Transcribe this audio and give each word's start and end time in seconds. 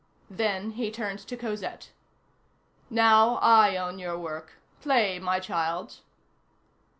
Then 0.31 0.71
he 0.71 0.89
turned 0.89 1.19
to 1.19 1.37
Cosette. 1.37 1.91
"Now 2.89 3.35
I 3.35 3.75
own 3.77 3.99
your 3.99 4.17
work; 4.17 4.53
play, 4.81 5.19
my 5.19 5.39
child." 5.39 5.97